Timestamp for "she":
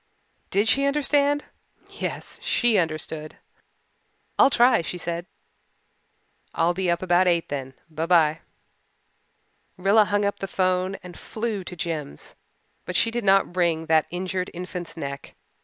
0.67-0.87, 2.41-2.79, 4.81-4.97, 12.95-13.11